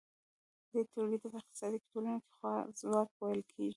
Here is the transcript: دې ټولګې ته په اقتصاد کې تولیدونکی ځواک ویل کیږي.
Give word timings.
دې 0.71 0.81
ټولګې 0.91 1.17
ته 1.21 1.27
په 1.31 1.37
اقتصاد 1.41 1.73
کې 1.81 1.87
تولیدونکی 1.91 2.43
ځواک 2.79 3.09
ویل 3.19 3.41
کیږي. 3.51 3.69